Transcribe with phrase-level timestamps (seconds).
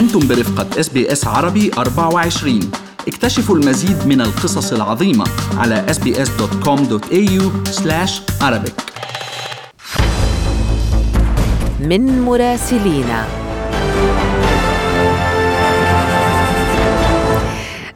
[0.00, 2.60] أنتم برفقة SBS عربي 24
[3.08, 5.24] اكتشفوا المزيد من القصص العظيمة
[5.56, 7.42] على sbs.com.au
[8.42, 8.72] arabic.
[11.80, 13.26] من مراسلينا.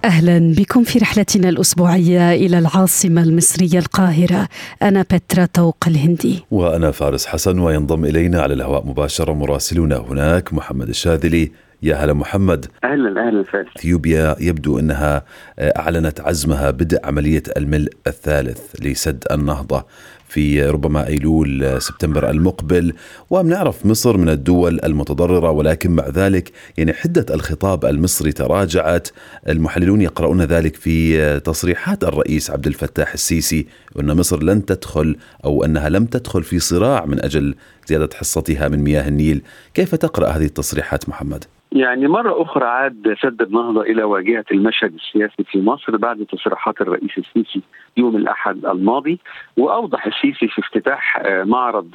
[0.05, 4.49] أهلا بكم في رحلتنا الأسبوعية إلى العاصمة المصرية القاهرة.
[4.83, 6.45] أنا بترا طوق الهندي.
[6.51, 11.53] وأنا فارس حسن وينضم إلينا على الهواء مباشرة مراسلنا هناك محمد الشاذلي.
[11.85, 12.67] يا هلا محمد.
[12.85, 15.23] أهلا أهلا فارس إثيوبيا يبدو إنها
[15.61, 19.87] أعلنت عزمها بدء عملية الملء الثالث لسد النهضة
[20.29, 22.93] في ربما أيلول سبتمبر المقبل.
[23.31, 29.09] وبنعرف مصر من الدول المتضررة ولكن مع ذلك يعني حدة الخطاب المصري تراجعت.
[29.49, 33.67] المحللون يقرؤون ذلك في تصريحات الرئيس عبد الفتاح السيسي
[33.97, 37.55] وان مصر لن تدخل أو إنها لم تدخل في صراع من أجل
[37.87, 39.43] زيادة حصتها من مياه النيل،
[39.75, 45.45] كيف تقرأ هذه التصريحات محمد؟ يعني مرة أخرى عاد سد النهضة إلى واجهة المشهد السياسي
[45.45, 47.61] في مصر بعد تصريحات الرئيس السيسي
[47.97, 49.19] يوم الأحد الماضي
[49.57, 51.89] وأوضح السيسي في افتتاح معرض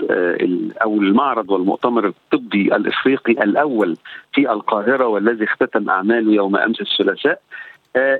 [0.83, 3.97] أو المعرض والمؤتمر الطبي الإفريقي الأول
[4.33, 7.41] في القاهرة والذي اختتم أعماله يوم أمس الثلاثاء.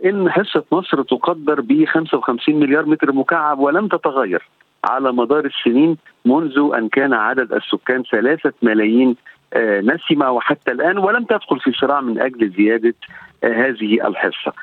[0.06, 4.48] إن حصة مصر تقدر ب 55 مليار متر مكعب ولم تتغير
[4.84, 9.16] على مدار السنين منذ أن كان عدد السكان ثلاثة ملايين
[9.58, 12.96] نسمة وحتى الآن ولم تدخل في صراع من أجل زيادة
[13.44, 14.54] هذه الحصة.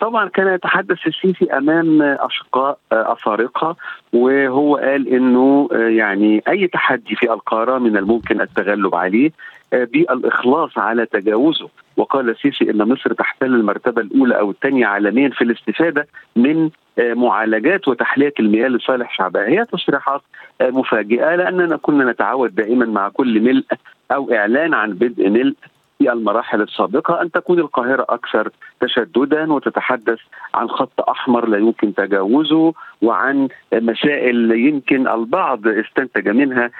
[0.00, 3.76] طبعا كان يتحدث السيسي أمام أشقاء أفارقة
[4.12, 9.30] وهو قال إنه يعني أي تحدي في القارة من الممكن التغلب عليه
[9.72, 11.68] بالإخلاص على تجاوزه.
[11.96, 18.32] وقال السيسي إن مصر تحتل المرتبة الأولى أو الثانية عالميا في الاستفادة من معالجات وتحليه
[18.40, 19.48] المياه لصالح شعبها.
[19.48, 20.22] هي تصريحات
[20.62, 23.64] مفاجئة لأننا كنا نتعود دائما مع كل ملء
[24.12, 25.54] أو إعلان عن بدء ملء
[25.98, 30.18] في المراحل السابقة أن تكون القاهرة أكثر تشددا وتتحدث
[30.54, 36.70] عن خط أحمر لا يمكن تجاوزه وعن مسائل يمكن البعض استنتج منها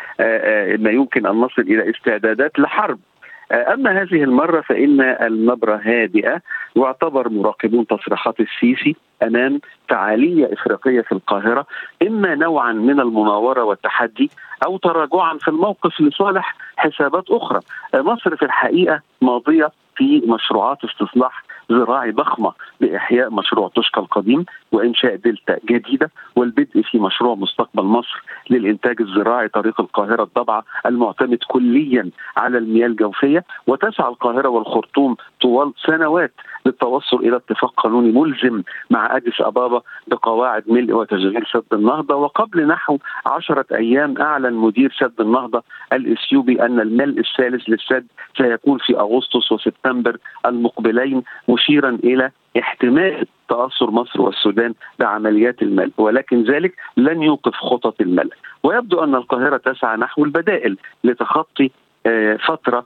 [0.77, 2.99] ما يمكن أن نصل إلى استعدادات لحرب
[3.53, 6.41] أما هذه المرة فإن النبرة هادئة
[6.77, 11.67] واعتبر مراقبون تصريحات السيسي أمام فعالية إفريقية في القاهرة
[12.03, 14.31] إما نوعا من المناورة والتحدي
[14.67, 17.61] أو تراجعا في الموقف لصالح حسابات أخرى.
[17.95, 25.59] مصر في الحقيقة ماضية في مشروعات استصلاح زراعي ضخمة لإحياء مشروع توشكا القديم وإنشاء دلتا
[25.65, 32.87] جديدة والبدء في مشروع مستقبل مصر للإنتاج الزراعي طريق القاهرة الضبعة المعتمد كليا على المياه
[32.87, 33.45] الجوفية.
[33.67, 36.33] وتسعى القاهرة والخرطوم طوال سنوات
[36.69, 42.15] للتوصل إلى اتفاق قانوني ملزم مع أديس أبابا بقواعد ملء وتشغيل سد النهضة.
[42.15, 45.63] وقبل نحو عشرة أيام أعلن مدير سد النهضة
[45.93, 48.07] الإثيوبي أن الملء الثالث للسد
[48.37, 55.93] سيكون في أغسطس وسبتمبر المقبلين مشيرا إلى احتمال تأثر مصر والسودان بعمليات الملء.
[55.99, 58.33] ولكن ذلك لن يوقف خطط الملء.
[58.63, 61.71] ويبدو أن القاهرة تسعى نحو البدائل لتخطي
[62.47, 62.85] فترة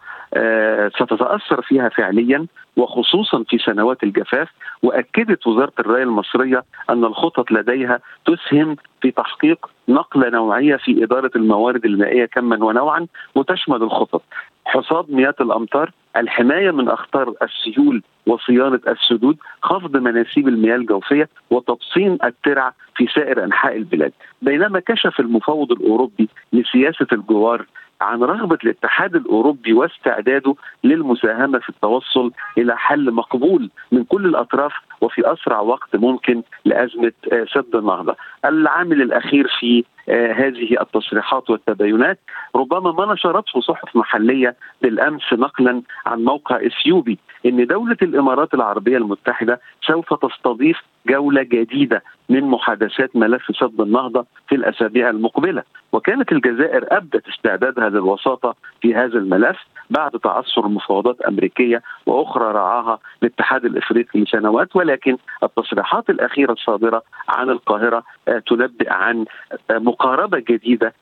[0.89, 2.47] ستتأثر فيها فعليا
[2.77, 4.49] وخصوصا في سنوات الجفاف.
[4.83, 11.85] وأكدت وزارة الري المصرية أن الخطط لديها تسهم في تحقيق نقلة نوعية في إدارة الموارد
[11.85, 14.23] المائية كما ونوعا وتشمل الخطط.
[14.65, 22.73] حصاد مياه الأمطار الحماية من أخطار السيول وصيانة السدود خفض مناسيب المياه الجوفية وتبصين الترع
[22.97, 24.13] في سائر أنحاء البلاد.
[24.43, 27.67] بينما كشف المفوض الأوروبي لسياسة الجوار
[28.03, 30.55] عن رغبة الاتحاد الأوروبي واستعداده
[30.85, 37.13] للمساهمة في التوصل إلى حل مقبول من كل الأطراف وفي أسرع وقت ممكن لأزمة
[37.55, 38.17] سد النهضة.
[38.45, 42.19] العامل الأخير في هذه التصريحات والتباينات
[42.57, 49.61] ربما ما نشرته صحف محلية بالأمس نقلا عن موقع إثيوبي إن دولة الإمارات العربية المتحدة
[49.87, 57.29] سوف تستضيف جولة جديدة من محادثات ملف سد النهضة في الأسابيع المقبلة وكانت الجزائر أبدت
[57.29, 59.57] استعدادها للوساطه في هذا الملف
[59.91, 68.03] بعد تعثر مفاوضات أمريكية وأخرى رعاها الاتحاد الإفريقي لسنوات ولكن التصريحات الأخيرة الصادرة عن القاهرة
[68.47, 69.25] تنبئ عن
[69.71, 70.95] مقاربة جديدة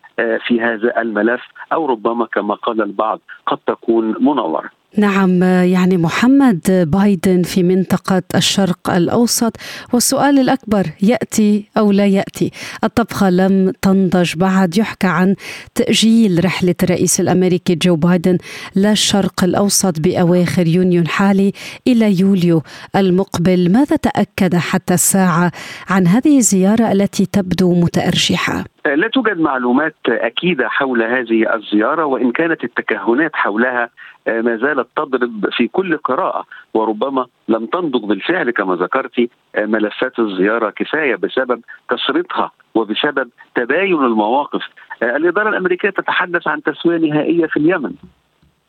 [0.46, 1.42] في هذا الملف
[1.72, 4.79] أو ربما كما قال البعض قد تكون منورة.
[4.96, 9.56] نعم يعني محمد بايدن في منطقة الشرق الأوسط.
[9.92, 12.50] والسؤال الأكبر يأتي أو لا يأتي؟
[12.84, 14.78] الطبخة لم تنضج بعد.
[14.78, 15.34] يحكى عن
[15.74, 18.38] تأجيل رحلة الرئيس الأمريكي جو بايدن
[18.76, 21.52] للشرق الأوسط بأواخر يونيو الحالي
[21.86, 22.62] إلى يوليو
[22.96, 23.72] المقبل.
[23.72, 25.52] ماذا تأكد حتى الساعة
[25.88, 32.64] عن هذه الزيارة التي تبدو متأرجحة؟ لا توجد معلومات أكيدة حول هذه الزيارة وإن كانت
[32.64, 33.90] التكهنات حولها
[34.26, 36.44] ما زالت تضرب في كل قراءة
[36.74, 39.28] وربما لم تنضج بالفعل كما ذكرت
[39.58, 41.60] ملفات الزيارة كفاية بسبب
[41.90, 44.62] كثرتها وبسبب تباين المواقف.
[45.02, 47.92] الإدارة الأمريكية تتحدث عن تسوية نهائية في اليمن.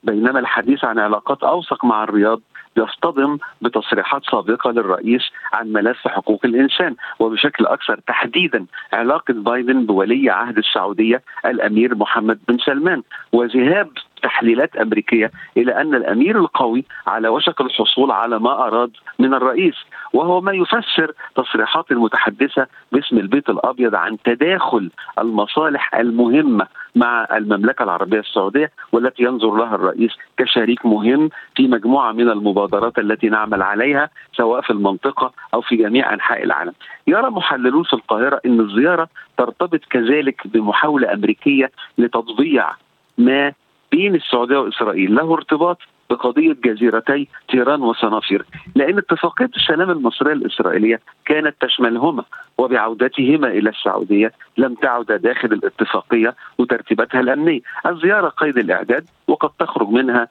[0.04, 2.42] بينما الحديث عن علاقات أوثق مع الرياض
[2.78, 5.22] يصطدم بتصريحات سابقة للرئيس
[5.54, 12.58] عن ملف حقوق الإنسان وبشكل أكثر تحديدا علاقة بايدن بولي عهد السعودية الأمير محمد بن
[12.58, 13.90] سلمان وذهاب
[14.24, 19.76] تحليلات أمريكية إلى أن الأمير القوي على وشك الحصول على ما أراد من الرئيس
[20.14, 24.90] وهو ما يفسر تصريحات المتحدثة باسم البيت الأبيض عن تداخل
[25.20, 32.30] المصالح المهمة مع المملكة العربية السعودية والتي ينظر لها الرئيس كشريك مهم في مجموعة من
[32.30, 36.74] المبادرات التي نعمل عليها سواء في المنطقة أو في جميع أنحاء العالم.
[37.08, 39.08] يرى محللون في القاهرة إن الزيارة
[39.38, 42.70] ترتبط كذلك بمحاولة أمريكية لتطبيع
[43.18, 43.54] ما
[43.92, 45.78] بين السعودية وإسرائيل له ارتباط
[46.12, 52.24] بقضية جزيرتي تيران وصنافير لأن اتفاقية السلام المصرية الإسرائيلية كانت تشملهما
[52.58, 60.28] وبعودتهما إلى السعودية لم تعد داخل الاتفاقية وترتيباتها الأمنية، الزيارة قيد الإعداد وقد تخرج منها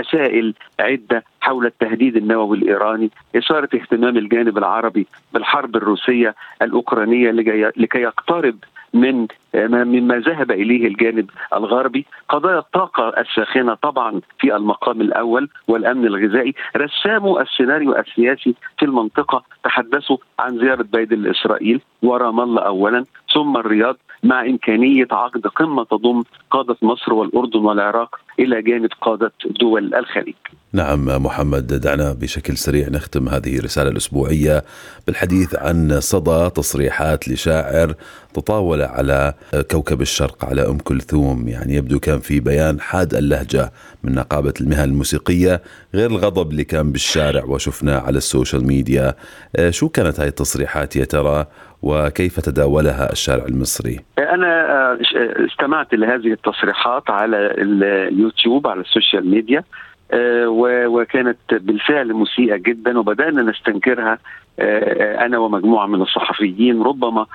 [0.00, 7.30] رسائل عدة حول التهديد النووي الإيراني، إثارة اهتمام الجانب العربي بالحرب الروسية الأوكرانية
[7.76, 8.56] لكي يقترب
[8.94, 9.26] من
[9.64, 17.42] مما ذهب إليه الجانب الغربي، قضايا الطاقة الساخنة طبعا في المقام الأول والأمن الغذائي، رساموا
[17.42, 23.04] السيناريو السياسي في المنطقة تحدثوا عن زيارة بايدن لاسرائيل ورام الله اولا.
[23.34, 28.20] ثم الرياض مع إمكانية عقد قمة تضم قادة مصر والأردن والعراق.
[28.38, 30.34] إلى جانب قادة دول الخليج.
[30.72, 34.62] نعم محمد دعنا بشكل سريع نختم هذه الرسالة الأسبوعية
[35.06, 37.94] بالحديث عن صدى تصريحات لشاعر
[38.34, 39.34] تطاول على
[39.70, 43.72] كوكب الشرق على أم كلثوم يعني يبدو كان في بيان حاد اللهجة
[44.04, 45.62] من نقابة المهن الموسيقية
[45.94, 49.14] غير الغضب اللي كان بالشارع وشفناه على ال social media
[49.70, 51.46] شو كانت هاي التصريحات يا ترى
[51.82, 54.98] وكيف تداولها الشارع المصري؟ أنا
[55.46, 57.54] استمعت لهذه التصريحات على
[58.22, 59.64] اليوتيوب على ال social media
[60.86, 64.18] وكانت بالفعل مسيئة جدا وبدأنا نستنكرها
[64.58, 67.26] أنا ومجموعة من الصحفيين ربما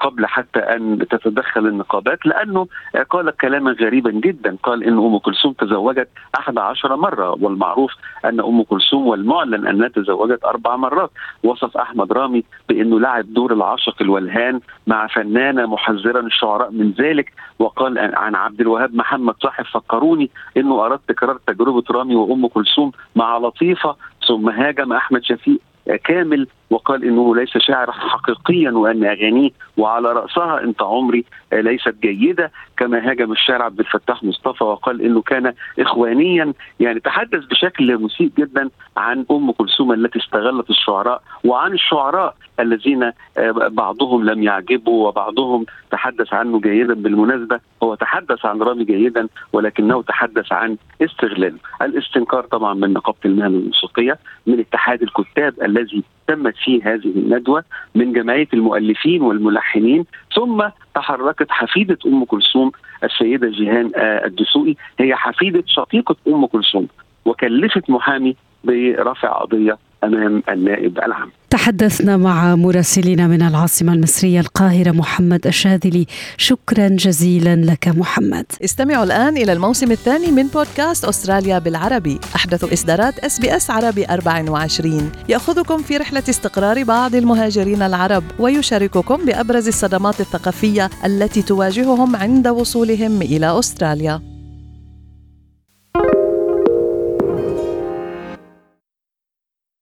[0.00, 2.66] قبل حتى أن تتدخل النقابات لأنه
[3.10, 6.08] قال كلاما غريبا جدا قال إن أم كلثوم تزوجت
[6.38, 7.92] 11 مرة والمعروف
[8.24, 11.10] أن أم كلثوم والمعلن أنها تزوجت أربع مرات.
[11.42, 17.98] وصف أحمد رامي بإنه لعب دور العاشق الولهان مع فنانة محذرا الشعراء من ذلك وقال
[17.98, 23.96] عن عبد الوهاب محمد صاحب فكروني إنه اراد تكرار تجربة رامي وأم كلثوم مع لطيفة
[24.28, 25.58] ثم هاجم أحمد شفيق
[26.04, 33.10] كامل وقال إنه ليس شاعر حقيقيا وأن أغانيه وعلى رأسها أنت عمري ليست جيدة كما
[33.10, 39.24] هاجم الشاعر عبد الفتاح مصطفى وقال إنه كان اخوانيا يعني تحدث بشكل مسيء جدا عن
[39.30, 43.12] أم كلثوم التي استغلت الشعراء وعن الشعراء الذين
[43.68, 46.94] بعضهم لم يعجبوا وبعضهم تحدث عنه جيدا.
[46.94, 51.58] بالمناسبة هو تحدث عن رامي جيدا ولكنه تحدث عن استغلاله.
[51.82, 57.64] الاستنكار طبعا من نقابة المهن الموسيقية من اتحاد الكتاب الذي تمت فيه هذه الندوة
[57.94, 60.04] من جمعية المؤلفين والملحنين
[60.34, 62.72] ثم تحركت حفيدة أم كلثوم
[63.04, 66.88] السيدة جيهان الدسوقي هي حفيدة شقيقة أم كلثوم
[67.24, 71.30] وكلفت محامي برفع قضية أمام النائب العام.
[71.66, 76.06] تحدثنا مع مراسلنا من العاصمة المصرية القاهرة محمد الشاذلي،
[76.36, 78.46] شكرا جزيلا لك محمد.
[78.64, 85.82] استمعوا الآن إلى الموسم الثاني من بودكاست أستراليا بالعربي، أحدث إصدارات SBS عربي 24 يأخذكم
[85.82, 93.58] في رحلة استقرار بعض المهاجرين العرب ويشارككم بأبرز الصدمات الثقافية التي تواجههم عند وصولهم إلى
[93.58, 94.35] أستراليا.